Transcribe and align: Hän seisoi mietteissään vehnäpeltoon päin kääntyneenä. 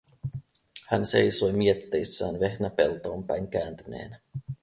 Hän 0.87 1.05
seisoi 1.05 1.53
mietteissään 1.53 2.39
vehnäpeltoon 2.39 3.23
päin 3.23 3.47
kääntyneenä. 3.47 4.19